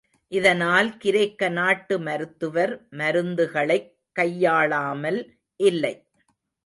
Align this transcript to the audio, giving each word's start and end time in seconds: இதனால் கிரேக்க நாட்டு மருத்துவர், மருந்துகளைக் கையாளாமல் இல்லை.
இதனால் 0.31 0.97
கிரேக்க 0.97 1.49
நாட்டு 1.49 1.99
மருத்துவர், 1.99 2.87
மருந்துகளைக் 2.91 3.91
கையாளாமல் 4.19 5.19
இல்லை. 5.55 5.95